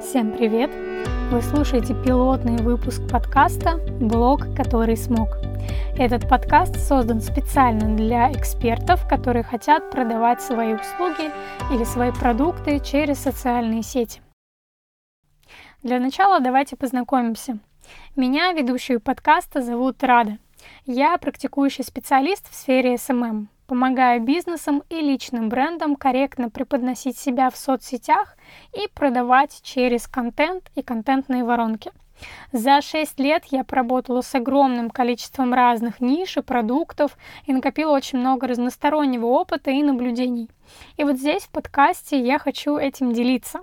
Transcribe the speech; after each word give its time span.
Всем 0.00 0.32
привет! 0.32 0.70
Вы 1.32 1.42
слушаете 1.42 1.92
пилотный 1.92 2.56
выпуск 2.58 3.02
подкаста 3.10 3.78
«Блог, 4.00 4.54
который 4.54 4.96
смог». 4.96 5.28
Этот 5.98 6.28
подкаст 6.28 6.76
создан 6.78 7.20
специально 7.20 7.96
для 7.96 8.30
экспертов, 8.30 9.08
которые 9.08 9.42
хотят 9.42 9.90
продавать 9.90 10.40
свои 10.40 10.74
услуги 10.74 11.32
или 11.72 11.82
свои 11.82 12.12
продукты 12.12 12.78
через 12.78 13.18
социальные 13.18 13.82
сети. 13.82 14.22
Для 15.82 15.98
начала 15.98 16.38
давайте 16.38 16.76
познакомимся. 16.76 17.58
Меня, 18.14 18.52
ведущую 18.52 19.00
подкаста, 19.00 19.62
зовут 19.62 20.02
Рада. 20.04 20.38
Я 20.86 21.18
практикующий 21.18 21.82
специалист 21.82 22.48
в 22.48 22.54
сфере 22.54 22.94
SMM 22.94 23.48
помогая 23.68 24.18
бизнесам 24.18 24.82
и 24.88 24.96
личным 24.96 25.50
брендам 25.50 25.94
корректно 25.94 26.48
преподносить 26.48 27.18
себя 27.18 27.50
в 27.50 27.56
соцсетях 27.56 28.36
и 28.72 28.88
продавать 28.94 29.60
через 29.62 30.08
контент 30.08 30.70
и 30.74 30.82
контентные 30.82 31.44
воронки. 31.44 31.92
За 32.52 32.80
6 32.80 33.18
лет 33.20 33.44
я 33.50 33.64
поработала 33.64 34.22
с 34.22 34.34
огромным 34.34 34.90
количеством 34.90 35.52
разных 35.52 36.00
ниш 36.00 36.36
и 36.36 36.42
продуктов 36.42 37.16
и 37.46 37.52
накопила 37.52 37.92
очень 37.92 38.18
много 38.18 38.46
разностороннего 38.46 39.26
опыта 39.26 39.70
и 39.70 39.82
наблюдений. 39.82 40.48
И 40.96 41.04
вот 41.04 41.16
здесь 41.16 41.44
в 41.44 41.50
подкасте 41.50 42.20
я 42.20 42.38
хочу 42.38 42.76
этим 42.76 43.12
делиться. 43.12 43.60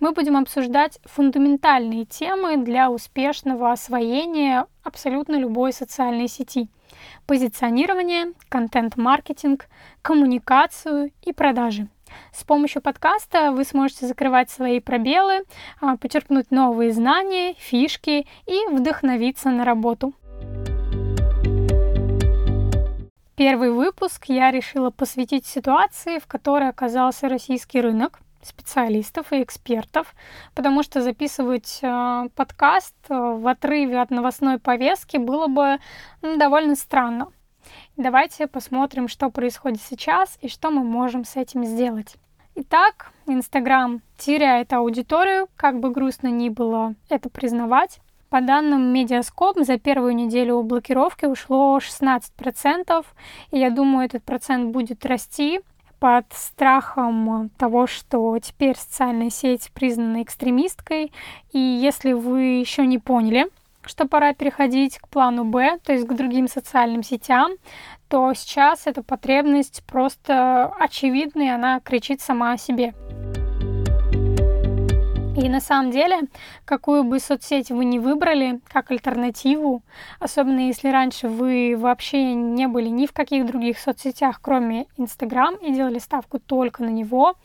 Мы 0.00 0.12
будем 0.12 0.36
обсуждать 0.36 0.98
фундаментальные 1.04 2.04
темы 2.04 2.56
для 2.56 2.90
успешного 2.90 3.72
освоения 3.72 4.66
абсолютно 4.82 5.36
любой 5.36 5.72
социальной 5.72 6.28
сети– 6.28 6.68
позиционирование, 7.26 8.32
контент-маркетинг, 8.48 9.66
коммуникацию 10.02 11.12
и 11.22 11.32
продажи. 11.32 11.88
С 12.32 12.44
помощью 12.44 12.82
подкаста 12.82 13.52
вы 13.52 13.64
сможете 13.64 14.06
закрывать 14.06 14.50
свои 14.50 14.80
пробелы, 14.80 15.44
а, 15.80 15.96
подчеркнуть 15.96 16.50
новые 16.50 16.92
знания, 16.92 17.54
фишки 17.58 18.26
и 18.46 18.66
вдохновиться 18.70 19.50
на 19.50 19.64
работу. 19.64 20.14
Первый 23.36 23.70
выпуск 23.70 24.24
я 24.26 24.50
решила 24.50 24.90
посвятить 24.90 25.46
ситуации, 25.46 26.18
в 26.18 26.26
которой 26.26 26.68
оказался 26.68 27.28
российский 27.28 27.80
рынок– 27.80 28.20
специалистов 28.42 29.32
и 29.32 29.42
экспертов, 29.42 30.14
потому 30.54 30.82
что 30.82 31.02
записывать 31.02 31.80
э, 31.82 32.28
подкаст 32.34 32.94
э, 33.08 33.14
в 33.14 33.46
отрыве 33.46 34.00
от 34.00 34.10
новостной 34.10 34.58
повестки 34.58 35.16
было 35.16 35.46
бы 35.48 35.78
довольно 36.22 36.76
странно. 36.76 37.28
Давайте 37.96 38.46
посмотрим, 38.46 39.08
что 39.08 39.30
происходит 39.30 39.80
сейчас 39.82 40.38
и 40.40 40.48
что 40.48 40.70
мы 40.70 40.84
можем 40.84 41.24
с 41.24 41.36
этим 41.36 41.64
сделать. 41.64 42.16
Итак, 42.54 43.12
Инстаграм 43.26 44.00
теряет 44.16 44.72
аудиторию, 44.72 45.48
как 45.56 45.78
бы 45.78 45.90
грустно 45.90 46.28
ни 46.28 46.48
было 46.48 46.94
это 47.08 47.30
признавать. 47.30 48.00
По 48.30 48.40
данным 48.40 48.92
Медиаскоп, 48.92 49.58
за 49.60 49.78
первую 49.78 50.14
неделю 50.14 50.62
блокировки 50.62 51.24
ушло 51.24 51.78
16%, 51.78 53.06
и 53.52 53.58
я 53.58 53.70
думаю, 53.70 54.06
этот 54.06 54.22
процент 54.22 54.72
будет 54.72 55.06
расти 55.06 55.60
под 55.98 56.26
страхом 56.32 57.50
того, 57.56 57.86
что 57.86 58.38
теперь 58.38 58.76
социальная 58.76 59.30
сеть 59.30 59.70
признана 59.72 60.22
экстремисткой. 60.22 61.12
И 61.52 61.58
если 61.58 62.12
вы 62.12 62.42
еще 62.60 62.86
не 62.86 62.98
поняли, 62.98 63.46
что 63.88 64.06
пора 64.06 64.34
переходить 64.34 64.98
к 64.98 65.08
плану 65.08 65.44
Б, 65.44 65.78
то 65.82 65.92
есть 65.92 66.06
к 66.06 66.12
другим 66.12 66.48
социальным 66.48 67.02
сетям, 67.02 67.52
то 68.08 68.32
сейчас 68.34 68.86
эта 68.86 69.02
потребность 69.02 69.82
просто 69.86 70.72
очевидна, 70.78 71.42
и 71.42 71.48
она 71.48 71.80
кричит 71.80 72.20
сама 72.20 72.52
о 72.52 72.58
себе. 72.58 72.94
И 75.38 75.48
на 75.48 75.60
самом 75.60 75.92
деле, 75.92 76.22
какую 76.64 77.04
бы 77.04 77.20
соцсеть 77.20 77.70
вы 77.70 77.84
ни 77.84 78.00
выбрали 78.00 78.60
как 78.72 78.90
альтернативу, 78.90 79.82
особенно 80.18 80.66
если 80.66 80.88
раньше 80.88 81.28
вы 81.28 81.76
вообще 81.78 82.34
не 82.34 82.66
были 82.66 82.88
ни 82.88 83.06
в 83.06 83.12
каких 83.12 83.46
других 83.46 83.78
соцсетях, 83.78 84.40
кроме 84.42 84.86
Инстаграм, 84.96 85.54
и 85.54 85.72
делали 85.72 86.00
ставку 86.00 86.40
только 86.40 86.82
на 86.82 86.88
него, 86.88 87.36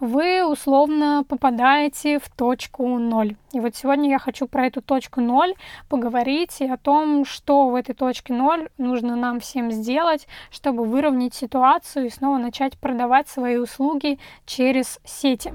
вы 0.00 0.44
условно 0.44 1.24
попадаете 1.28 2.18
в 2.18 2.28
точку 2.30 2.98
ноль. 2.98 3.36
И 3.52 3.60
вот 3.60 3.76
сегодня 3.76 4.10
я 4.10 4.18
хочу 4.18 4.48
про 4.48 4.66
эту 4.66 4.82
точку 4.82 5.20
ноль 5.20 5.54
поговорить 5.88 6.60
и 6.60 6.68
о 6.68 6.76
том, 6.76 7.24
что 7.24 7.68
в 7.68 7.76
этой 7.76 7.94
точке 7.94 8.32
ноль 8.32 8.68
нужно 8.76 9.14
нам 9.14 9.38
всем 9.38 9.70
сделать, 9.70 10.26
чтобы 10.50 10.84
выровнять 10.84 11.34
ситуацию 11.34 12.06
и 12.06 12.10
снова 12.10 12.38
начать 12.38 12.76
продавать 12.76 13.28
свои 13.28 13.56
услуги 13.56 14.18
через 14.46 14.98
сети. 15.04 15.52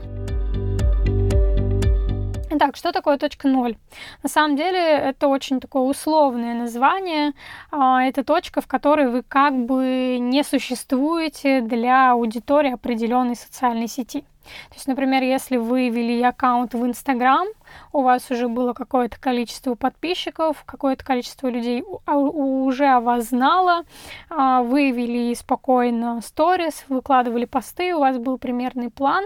Итак, 2.62 2.76
что 2.76 2.92
такое 2.92 3.18
точка 3.18 3.48
ноль? 3.48 3.76
На 4.22 4.30
самом 4.30 4.56
деле 4.56 4.78
это 4.80 5.28
очень 5.28 5.60
такое 5.60 5.82
условное 5.82 6.54
название. 6.54 7.34
А, 7.72 8.04
это 8.04 8.24
точка, 8.24 8.62
в 8.62 8.68
которой 8.68 9.10
вы 9.10 9.24
как 9.24 9.66
бы 9.66 10.20
не 10.20 10.44
существуете 10.44 11.62
для 11.62 12.12
аудитории 12.12 12.72
определенной 12.72 13.36
социальной 13.36 13.88
сети. 13.88 14.22
То 14.70 14.76
есть, 14.76 14.86
например, 14.86 15.24
если 15.24 15.58
вы 15.58 15.90
вели 15.90 16.22
аккаунт 16.22 16.76
в 16.76 16.86
Инстаграм, 16.86 17.48
у 17.94 18.04
вас 18.04 18.30
уже 18.30 18.48
было 18.48 18.74
какое-то 18.74 19.20
количество 19.20 19.74
подписчиков, 19.74 20.64
какое-то 20.64 21.04
количество 21.04 21.48
людей 21.48 21.84
а, 22.06 22.16
уже 22.16 22.86
о 22.86 23.00
вас 23.00 23.30
знало, 23.30 23.86
а, 24.30 24.62
вы 24.62 24.92
вели 24.92 25.34
спокойно 25.34 26.22
сторис, 26.22 26.86
выкладывали 26.90 27.46
посты, 27.46 27.96
у 27.96 28.02
вас 28.02 28.20
был 28.20 28.38
примерный 28.38 28.92
план, 28.92 29.26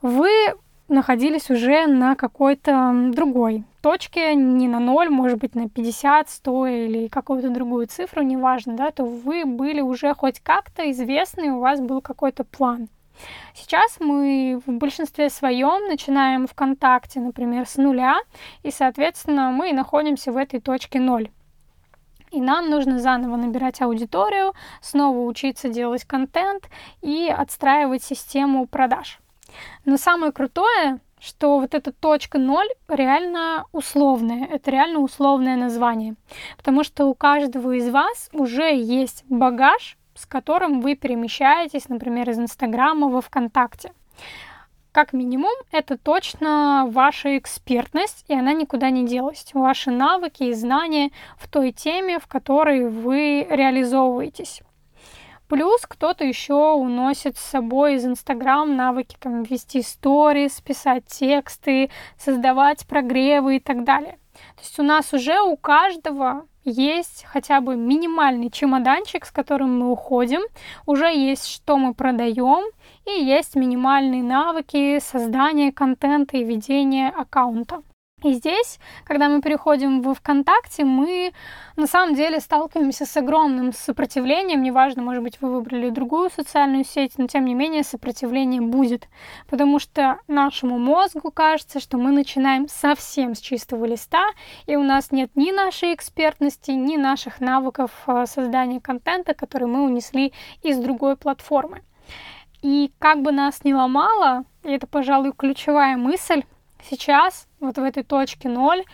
вы 0.00 0.54
находились 0.88 1.50
уже 1.50 1.86
на 1.86 2.14
какой-то 2.14 3.10
другой 3.12 3.64
точке, 3.82 4.34
не 4.34 4.68
на 4.68 4.78
ноль, 4.78 5.10
может 5.10 5.38
быть, 5.38 5.54
на 5.54 5.68
50, 5.68 6.28
100 6.28 6.66
или 6.66 7.08
какую-то 7.08 7.50
другую 7.50 7.86
цифру, 7.88 8.22
неважно, 8.22 8.76
да, 8.76 8.90
то 8.90 9.04
вы 9.04 9.44
были 9.44 9.80
уже 9.80 10.14
хоть 10.14 10.40
как-то 10.40 10.90
известны, 10.90 11.52
у 11.52 11.60
вас 11.60 11.80
был 11.80 12.00
какой-то 12.00 12.44
план. 12.44 12.88
Сейчас 13.54 13.98
мы 14.00 14.60
в 14.64 14.72
большинстве 14.72 15.28
своем 15.30 15.88
начинаем 15.88 16.46
ВКонтакте, 16.46 17.20
например, 17.20 17.66
с 17.66 17.76
нуля, 17.76 18.18
и, 18.62 18.70
соответственно, 18.70 19.50
мы 19.50 19.72
находимся 19.72 20.32
в 20.32 20.36
этой 20.36 20.60
точке 20.60 20.98
ноль. 21.00 21.30
И 22.30 22.40
нам 22.40 22.70
нужно 22.70 22.98
заново 22.98 23.36
набирать 23.36 23.82
аудиторию, 23.82 24.54
снова 24.80 25.18
учиться 25.26 25.68
делать 25.68 26.04
контент 26.04 26.70
и 27.02 27.28
отстраивать 27.28 28.02
систему 28.02 28.66
продаж. 28.66 29.21
Но 29.84 29.96
самое 29.96 30.32
крутое, 30.32 31.00
что 31.20 31.60
вот 31.60 31.74
эта 31.74 31.92
точка 31.92 32.38
ноль 32.38 32.68
реально 32.88 33.64
условная. 33.72 34.46
Это 34.46 34.70
реально 34.70 34.98
условное 34.98 35.56
название. 35.56 36.16
Потому 36.56 36.82
что 36.82 37.06
у 37.06 37.14
каждого 37.14 37.72
из 37.72 37.88
вас 37.88 38.28
уже 38.32 38.74
есть 38.74 39.24
багаж, 39.28 39.96
с 40.14 40.26
которым 40.26 40.80
вы 40.80 40.96
перемещаетесь, 40.96 41.88
например, 41.88 42.28
из 42.30 42.38
Инстаграма 42.38 43.08
во 43.08 43.20
ВКонтакте. 43.20 43.92
Как 44.90 45.14
минимум, 45.14 45.52
это 45.70 45.96
точно 45.96 46.86
ваша 46.90 47.38
экспертность, 47.38 48.26
и 48.28 48.34
она 48.34 48.52
никуда 48.52 48.90
не 48.90 49.06
делась. 49.06 49.46
Ваши 49.54 49.90
навыки 49.90 50.42
и 50.42 50.52
знания 50.52 51.12
в 51.38 51.48
той 51.48 51.72
теме, 51.72 52.18
в 52.18 52.26
которой 52.26 52.90
вы 52.90 53.46
реализовываетесь. 53.48 54.60
Плюс 55.52 55.82
кто-то 55.82 56.24
еще 56.24 56.54
уносит 56.54 57.36
с 57.36 57.42
собой 57.42 57.96
из 57.96 58.06
Инстаграм 58.06 58.74
навыки 58.74 59.18
там 59.20 59.42
вести 59.42 59.82
сторис, 59.82 60.62
писать 60.62 61.04
тексты, 61.04 61.90
создавать 62.16 62.86
прогревы 62.86 63.56
и 63.56 63.60
так 63.60 63.84
далее. 63.84 64.18
То 64.32 64.62
есть 64.62 64.78
у 64.78 64.82
нас 64.82 65.12
уже 65.12 65.42
у 65.42 65.58
каждого 65.58 66.46
есть 66.64 67.26
хотя 67.28 67.60
бы 67.60 67.76
минимальный 67.76 68.48
чемоданчик, 68.48 69.26
с 69.26 69.30
которым 69.30 69.78
мы 69.78 69.92
уходим, 69.92 70.40
уже 70.86 71.14
есть 71.14 71.46
что 71.46 71.76
мы 71.76 71.92
продаем, 71.92 72.64
и 73.04 73.22
есть 73.22 73.54
минимальные 73.54 74.22
навыки 74.22 75.00
создания 75.00 75.70
контента 75.70 76.38
и 76.38 76.44
ведения 76.44 77.10
аккаунта. 77.10 77.82
И 78.22 78.34
здесь, 78.34 78.78
когда 79.04 79.28
мы 79.28 79.42
переходим 79.42 80.00
в 80.00 80.14
ВКонтакте, 80.14 80.84
мы 80.84 81.32
на 81.76 81.86
самом 81.88 82.14
деле 82.14 82.38
сталкиваемся 82.38 83.04
с 83.04 83.16
огромным 83.16 83.72
сопротивлением. 83.72 84.62
Неважно, 84.62 85.02
может 85.02 85.24
быть, 85.24 85.40
вы 85.40 85.52
выбрали 85.52 85.90
другую 85.90 86.30
социальную 86.30 86.84
сеть, 86.84 87.14
но 87.18 87.26
тем 87.26 87.44
не 87.44 87.54
менее 87.54 87.82
сопротивление 87.82 88.60
будет. 88.60 89.08
Потому 89.48 89.80
что 89.80 90.18
нашему 90.28 90.78
мозгу 90.78 91.32
кажется, 91.32 91.80
что 91.80 91.98
мы 91.98 92.12
начинаем 92.12 92.68
совсем 92.68 93.34
с 93.34 93.40
чистого 93.40 93.86
листа, 93.86 94.24
и 94.66 94.76
у 94.76 94.84
нас 94.84 95.10
нет 95.10 95.30
ни 95.34 95.50
нашей 95.50 95.92
экспертности, 95.92 96.70
ни 96.70 96.96
наших 96.96 97.40
навыков 97.40 97.90
э, 98.06 98.26
создания 98.26 98.80
контента, 98.80 99.34
которые 99.34 99.68
мы 99.68 99.82
унесли 99.82 100.32
из 100.62 100.78
другой 100.78 101.16
платформы. 101.16 101.82
И 102.62 102.92
как 103.00 103.22
бы 103.22 103.32
нас 103.32 103.64
ни 103.64 103.72
ломало, 103.72 104.44
и 104.62 104.70
это, 104.70 104.86
пожалуй, 104.86 105.32
ключевая 105.32 105.96
мысль, 105.96 106.44
сейчас, 106.88 107.46
вот 107.60 107.78
в 107.78 107.82
этой 107.82 108.02
точке 108.02 108.48
ноль, 108.48 108.84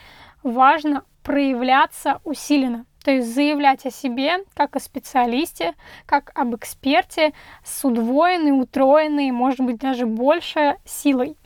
важно 0.42 1.04
проявляться 1.22 2.20
усиленно. 2.24 2.86
То 3.04 3.12
есть 3.12 3.32
заявлять 3.34 3.86
о 3.86 3.90
себе 3.90 4.44
как 4.54 4.76
о 4.76 4.80
специалисте, 4.80 5.74
как 6.06 6.30
об 6.34 6.54
эксперте 6.56 7.32
с 7.64 7.84
удвоенной, 7.84 8.60
утроенной, 8.60 9.30
может 9.30 9.60
быть, 9.60 9.78
даже 9.78 10.06
больше 10.06 10.76
силой. 10.84 11.36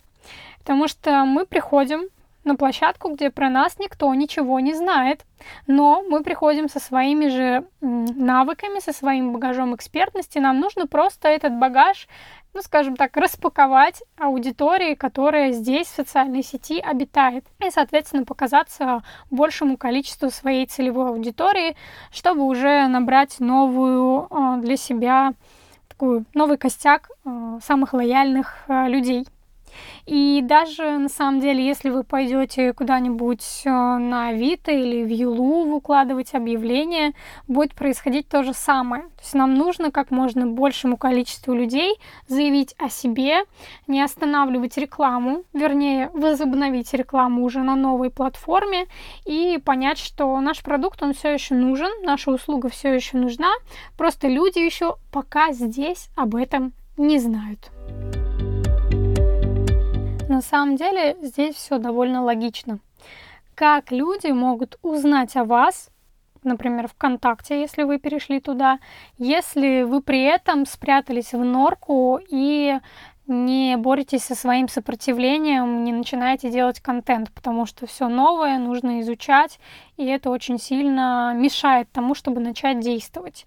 Потому 0.59 0.87
что 0.87 1.25
мы 1.25 1.45
приходим 1.45 2.03
на 2.43 2.55
площадку, 2.55 3.09
где 3.13 3.29
про 3.29 3.49
нас 3.49 3.79
никто 3.79 4.13
ничего 4.13 4.59
не 4.59 4.73
знает. 4.73 5.25
Но 5.67 6.03
мы 6.09 6.23
приходим 6.23 6.69
со 6.69 6.79
своими 6.79 7.27
же 7.27 7.65
навыками, 7.81 8.79
со 8.79 8.93
своим 8.93 9.33
багажом 9.33 9.75
экспертности. 9.75 10.39
Нам 10.39 10.59
нужно 10.59 10.87
просто 10.87 11.27
этот 11.27 11.53
багаж, 11.53 12.07
ну, 12.53 12.61
скажем 12.61 12.95
так, 12.95 13.15
распаковать 13.17 14.03
аудитории, 14.17 14.95
которая 14.95 15.51
здесь, 15.51 15.87
в 15.87 15.95
социальной 15.95 16.43
сети, 16.43 16.79
обитает. 16.79 17.45
И, 17.59 17.69
соответственно, 17.71 18.25
показаться 18.25 19.03
большему 19.31 19.77
количеству 19.77 20.29
своей 20.29 20.65
целевой 20.65 21.09
аудитории, 21.09 21.75
чтобы 22.11 22.43
уже 22.43 22.87
набрать 22.87 23.39
новую 23.39 24.27
а, 24.29 24.57
для 24.57 24.77
себя 24.77 25.33
такой 25.89 26.23
новый 26.33 26.57
костяк 26.57 27.09
а, 27.25 27.59
самых 27.61 27.93
лояльных 27.93 28.63
а, 28.67 28.87
людей. 28.87 29.27
И 30.05 30.41
даже 30.43 30.97
на 30.97 31.09
самом 31.09 31.39
деле, 31.39 31.65
если 31.65 31.89
вы 31.89 32.03
пойдете 32.03 32.73
куда-нибудь 32.73 33.61
э, 33.65 33.69
на 33.69 34.29
Авито 34.29 34.71
или 34.71 35.03
в 35.03 35.09
Юлу 35.09 35.65
выкладывать 35.65 36.33
объявление, 36.33 37.13
будет 37.47 37.73
происходить 37.73 38.27
то 38.27 38.43
же 38.43 38.53
самое. 38.53 39.03
То 39.03 39.21
есть 39.21 39.33
нам 39.33 39.53
нужно 39.55 39.91
как 39.91 40.11
можно 40.11 40.45
большему 40.47 40.97
количеству 40.97 41.53
людей 41.53 41.95
заявить 42.27 42.75
о 42.77 42.89
себе, 42.89 43.43
не 43.87 44.01
останавливать 44.01 44.77
рекламу, 44.77 45.43
вернее, 45.53 46.09
возобновить 46.13 46.93
рекламу 46.93 47.43
уже 47.43 47.61
на 47.63 47.75
новой 47.75 48.09
платформе 48.09 48.87
и 49.25 49.59
понять, 49.63 49.97
что 49.97 50.39
наш 50.41 50.61
продукт, 50.61 51.01
он 51.01 51.13
все 51.13 51.33
еще 51.33 51.55
нужен, 51.55 51.91
наша 52.03 52.31
услуга 52.31 52.69
все 52.69 52.93
еще 52.93 53.17
нужна, 53.17 53.51
просто 53.97 54.27
люди 54.27 54.59
еще 54.59 54.95
пока 55.11 55.53
здесь 55.53 56.09
об 56.15 56.35
этом 56.35 56.73
не 56.97 57.19
знают. 57.19 57.71
На 60.33 60.41
самом 60.41 60.77
деле 60.77 61.15
здесь 61.21 61.53
все 61.53 61.77
довольно 61.77 62.23
логично. 62.23 62.79
Как 63.53 63.91
люди 63.91 64.31
могут 64.31 64.79
узнать 64.81 65.35
о 65.35 65.45
вас, 65.45 65.91
например, 66.41 66.87
ВКонтакте, 66.87 67.61
если 67.61 67.83
вы 67.83 67.99
перешли 67.99 68.39
туда, 68.39 68.79
если 69.19 69.83
вы 69.83 70.01
при 70.01 70.23
этом 70.23 70.65
спрятались 70.65 71.33
в 71.33 71.37
норку 71.37 72.19
и 72.31 72.79
не 73.27 73.77
боретесь 73.77 74.23
со 74.23 74.33
своим 74.33 74.69
сопротивлением, 74.69 75.83
не 75.83 75.93
начинаете 75.93 76.49
делать 76.49 76.79
контент, 76.79 77.31
потому 77.31 77.67
что 77.67 77.85
все 77.85 78.07
новое 78.07 78.57
нужно 78.57 79.01
изучать, 79.01 79.59
и 79.97 80.05
это 80.05 80.31
очень 80.31 80.57
сильно 80.57 81.33
мешает 81.35 81.91
тому, 81.91 82.15
чтобы 82.15 82.41
начать 82.41 82.79
действовать. 82.79 83.45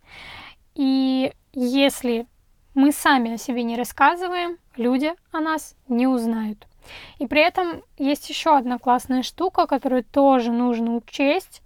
И 0.76 1.32
если 1.52 2.28
мы 2.74 2.92
сами 2.92 3.32
о 3.32 3.38
себе 3.38 3.64
не 3.64 3.76
рассказываем, 3.76 4.58
люди 4.76 5.12
о 5.32 5.40
нас 5.40 5.74
не 5.88 6.06
узнают. 6.06 6.68
И 7.18 7.26
при 7.26 7.40
этом 7.40 7.82
есть 7.98 8.28
еще 8.28 8.56
одна 8.56 8.78
классная 8.78 9.22
штука, 9.22 9.66
которую 9.66 10.04
тоже 10.04 10.52
нужно 10.52 10.96
учесть. 10.96 11.62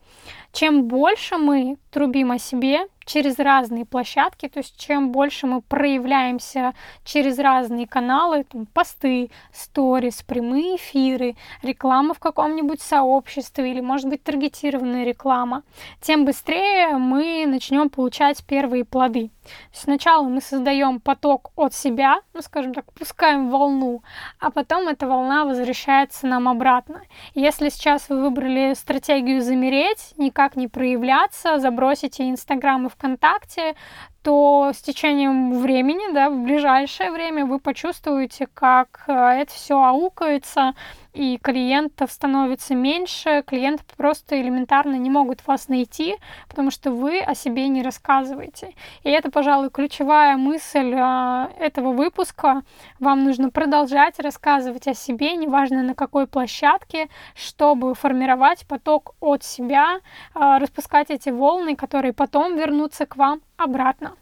Чем 0.53 0.89
больше 0.89 1.37
мы 1.37 1.77
трубим 1.91 2.33
о 2.33 2.39
себе, 2.39 2.87
через 3.11 3.41
разные 3.41 3.85
площадки, 3.85 4.49
то 4.49 4.61
есть 4.61 4.79
чем 4.79 5.11
больше 5.11 5.49
мы 5.49 5.63
проявляемся 5.63 6.75
через 7.05 7.41
разные 7.41 7.89
каналы, 7.89 8.45
там, 8.45 8.67
посты, 8.67 9.31
сторис, 9.53 10.23
прямые 10.23 10.77
эфиры, 10.77 11.35
реклама 11.63 12.15
в 12.15 12.21
каком-нибудь 12.21 12.81
сообществе 12.81 13.73
или, 13.73 13.81
может 13.81 14.09
быть, 14.09 14.23
таргетированная 14.23 15.05
реклама, 15.05 15.65
тем 16.01 16.25
быстрее 16.25 16.99
мы 16.99 17.47
начнем 17.47 17.91
получать 17.91 18.45
первые 18.47 18.85
плоды. 18.85 19.31
Сначала 19.73 20.29
мы 20.29 20.41
создаем 20.41 21.01
поток 21.01 21.51
от 21.57 21.75
себя, 21.75 22.21
ну, 22.33 22.43
скажем 22.43 22.75
так, 22.75 22.93
пускаем 22.93 23.51
волну, 23.51 24.03
а 24.39 24.53
потом 24.53 24.87
эта 24.87 25.09
волна 25.09 25.45
возвращается 25.45 26.29
нам 26.29 26.47
обратно. 26.49 27.03
Если 27.35 27.71
сейчас 27.71 28.09
вы 28.09 28.23
выбрали 28.23 28.75
стратегию 28.75 29.43
замереть, 29.43 30.13
никак 30.17 30.55
не 30.55 30.69
проявляться, 30.69 31.59
забросите 31.81 32.29
Инстаграм 32.29 32.87
и 32.87 32.91
ВКонтакте, 32.91 33.75
то 34.23 34.73
с 34.75 34.83
течением 34.83 35.59
времени, 35.61 36.13
да, 36.13 36.29
в 36.29 36.43
ближайшее 36.43 37.11
время 37.11 37.47
вы 37.47 37.59
почувствуете, 37.59 38.47
как 38.53 39.05
э, 39.07 39.13
это 39.13 39.53
все 39.53 39.83
аукается, 39.83 40.75
и 41.13 41.39
клиентов 41.39 42.13
становится 42.13 42.75
меньше, 42.75 43.43
клиенты 43.47 43.83
просто 43.97 44.41
элементарно 44.41 44.95
не 44.95 45.11
могут 45.11 45.45
вас 45.47 45.69
найти, 45.69 46.17
потому 46.49 46.71
что 46.71 46.93
вы 46.93 47.21
о 47.21 47.35
себе 47.35 47.67
не 47.69 47.83
рассказываете. 47.83 48.75
И 49.03 49.11
это, 49.11 49.31
пожалуй, 49.31 49.71
ключевая 49.71 50.37
мысль 50.37 50.95
э, 50.95 51.49
этого 51.59 51.93
выпуска. 51.93 52.63
Вам 52.99 53.25
нужно 53.25 53.51
продолжать 53.51 54.21
рассказывать 54.21 54.87
о 54.87 54.95
себе, 54.95 55.35
неважно 55.35 55.83
на 55.83 55.95
какой 55.95 56.27
площадке, 56.27 57.09
чтобы 57.35 57.95
формировать 57.95 58.67
поток 58.67 59.15
от 59.21 59.43
себя, 59.43 60.01
э, 60.35 60.59
распускать 60.59 61.11
эти 61.11 61.31
волны, 61.31 61.75
которые 61.75 62.13
потом 62.13 62.57
вернутся 62.57 63.07
к 63.07 63.17
вам 63.17 63.41
обратно. 63.61 64.17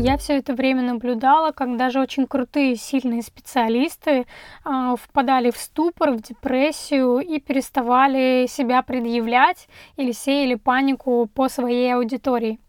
Я 0.00 0.16
все 0.16 0.38
это 0.38 0.54
время 0.54 0.82
наблюдала, 0.82 1.50
как 1.50 1.76
даже 1.76 2.00
очень 2.00 2.28
крутые, 2.28 2.76
сильные 2.76 3.20
специалисты 3.20 4.26
э, 4.64 4.94
впадали 4.96 5.50
в 5.50 5.56
ступор, 5.56 6.12
в 6.12 6.22
депрессию 6.22 7.18
и 7.18 7.40
переставали 7.40 8.46
себя 8.48 8.82
предъявлять 8.82 9.68
или 9.96 10.12
сеяли 10.12 10.54
панику 10.54 11.28
по 11.34 11.48
своей 11.48 11.92
аудитории 11.94 12.60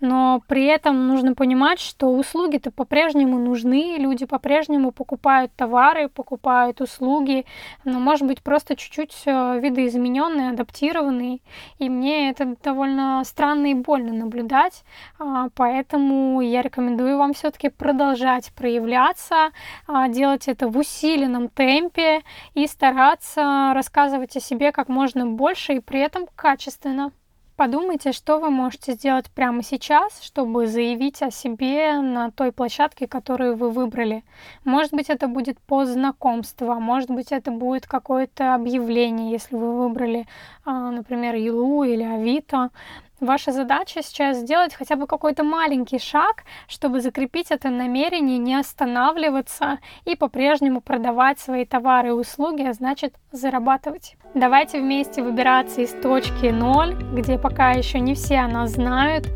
но 0.00 0.40
при 0.46 0.64
этом 0.66 1.08
нужно 1.08 1.34
понимать, 1.34 1.80
что 1.80 2.08
услуги-то 2.08 2.70
по-прежнему 2.70 3.38
нужны, 3.38 3.96
люди 3.98 4.26
по-прежнему 4.26 4.92
покупают 4.92 5.52
товары, 5.56 6.08
покупают 6.08 6.80
услуги, 6.80 7.44
но, 7.84 7.98
может 7.98 8.26
быть, 8.26 8.42
просто 8.42 8.76
чуть-чуть 8.76 9.14
э, 9.26 9.60
видоизмененные, 9.60 10.50
адаптированные, 10.50 11.40
и 11.78 11.88
мне 11.88 12.30
это 12.30 12.56
довольно 12.62 13.22
странно 13.24 13.66
и 13.66 13.74
больно 13.74 14.12
наблюдать, 14.12 14.84
а, 15.18 15.48
поэтому 15.54 16.40
я 16.40 16.62
рекомендую 16.62 17.18
вам 17.18 17.32
все-таки 17.32 17.68
продолжать 17.68 18.52
проявляться, 18.54 19.50
а, 19.86 20.08
делать 20.08 20.48
это 20.48 20.68
в 20.68 20.78
усиленном 20.78 21.48
темпе 21.48 22.22
и 22.54 22.66
стараться 22.66 23.72
рассказывать 23.74 24.36
о 24.36 24.40
себе 24.40 24.72
как 24.72 24.88
можно 24.88 25.26
больше 25.26 25.74
и 25.74 25.80
при 25.80 26.00
этом 26.00 26.26
качественно. 26.36 27.12
Подумайте, 27.58 28.12
что 28.12 28.38
вы 28.38 28.50
можете 28.50 28.92
сделать 28.92 29.32
прямо 29.32 29.64
сейчас, 29.64 30.22
чтобы 30.22 30.68
заявить 30.68 31.20
о 31.22 31.32
себе 31.32 32.00
на 32.00 32.30
той 32.30 32.52
площадке, 32.52 33.08
которую 33.08 33.56
вы 33.56 33.70
выбрали. 33.70 34.22
Может 34.62 34.92
быть, 34.92 35.10
это 35.10 35.26
будет 35.26 35.58
пост 35.58 35.90
знакомства, 35.90 36.74
может 36.74 37.10
быть, 37.10 37.32
это 37.32 37.50
будет 37.50 37.84
какое-то 37.88 38.54
объявление, 38.54 39.32
если 39.32 39.56
вы 39.56 39.76
выбрали, 39.76 40.28
а, 40.64 40.92
например, 40.92 41.34
Юлу 41.34 41.82
или 41.82 42.04
Авито. 42.04 42.70
Ваша 43.20 43.50
задача 43.50 44.00
сейчас 44.00 44.36
сделать 44.36 44.74
хотя 44.74 44.94
бы 44.94 45.08
какой-то 45.08 45.42
маленький 45.42 45.98
шаг, 45.98 46.44
чтобы 46.68 47.00
закрепить 47.00 47.50
это 47.50 47.68
намерение, 47.68 48.38
не 48.38 48.54
останавливаться 48.54 49.78
и 50.04 50.14
по-прежнему 50.14 50.80
продавать 50.80 51.40
свои 51.40 51.64
товары 51.64 52.08
и 52.08 52.12
услуги, 52.12 52.62
а 52.62 52.72
значит 52.72 53.14
зарабатывать. 53.32 54.16
Давайте 54.34 54.80
вместе 54.80 55.22
выбираться 55.22 55.80
из 55.80 55.90
точки 56.00 56.46
ноль, 56.46 56.94
где 57.12 57.38
пока 57.38 57.72
еще 57.72 57.98
не 57.98 58.14
все 58.14 58.36
о 58.36 58.48
нас 58.48 58.70
знают. 58.70 59.26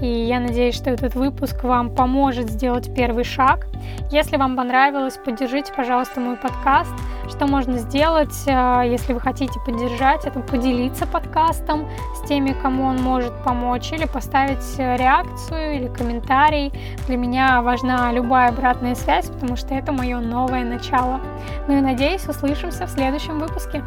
И 0.00 0.06
я 0.06 0.38
надеюсь, 0.38 0.76
что 0.76 0.90
этот 0.90 1.16
выпуск 1.16 1.64
вам 1.64 1.92
поможет 1.92 2.48
сделать 2.48 2.94
первый 2.94 3.24
шаг. 3.24 3.66
Если 4.12 4.36
вам 4.36 4.56
понравилось, 4.56 5.16
поддержите, 5.16 5.72
пожалуйста, 5.74 6.20
мой 6.20 6.36
подкаст. 6.36 6.92
Что 7.28 7.46
можно 7.46 7.78
сделать, 7.78 8.34
э, 8.46 8.82
если 8.86 9.12
вы 9.12 9.20
хотите 9.20 9.58
поддержать, 9.60 10.24
это 10.24 10.40
поделиться 10.40 11.06
подкастом 11.06 11.88
с 12.16 12.28
теми, 12.28 12.52
кому 12.52 12.84
он 12.84 12.96
может 12.96 13.32
помочь, 13.44 13.92
или 13.92 14.06
поставить 14.06 14.78
реакцию 14.78 15.76
или 15.76 15.88
комментарий. 15.88 16.72
Для 17.06 17.16
меня 17.16 17.62
важна 17.62 18.12
любая 18.12 18.48
обратная 18.48 18.94
связь, 18.94 19.28
потому 19.28 19.56
что 19.56 19.74
это 19.74 19.92
мое 19.92 20.18
новое 20.18 20.64
начало. 20.64 21.20
Ну 21.68 21.78
и 21.78 21.80
надеюсь, 21.80 22.26
услышимся 22.26 22.86
в 22.86 22.90
следующем 22.90 23.38
выпуске. 23.38 23.82